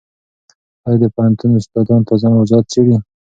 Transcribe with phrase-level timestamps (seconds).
[0.85, 2.95] ایا د پوهنتون استادان تازه موضوعات څېړي؟